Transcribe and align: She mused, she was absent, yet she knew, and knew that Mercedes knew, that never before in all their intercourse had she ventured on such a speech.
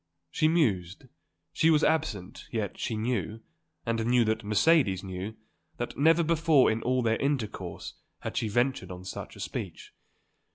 She 0.31 0.47
mused, 0.47 1.05
she 1.53 1.69
was 1.69 1.83
absent, 1.83 2.45
yet 2.49 2.75
she 2.79 2.97
knew, 2.97 3.41
and 3.85 4.03
knew 4.07 4.25
that 4.25 4.43
Mercedes 4.43 5.03
knew, 5.03 5.37
that 5.77 5.95
never 5.95 6.23
before 6.23 6.71
in 6.71 6.81
all 6.81 7.03
their 7.03 7.17
intercourse 7.17 7.93
had 8.21 8.35
she 8.35 8.47
ventured 8.47 8.89
on 8.89 9.05
such 9.05 9.35
a 9.35 9.39
speech. 9.39 9.93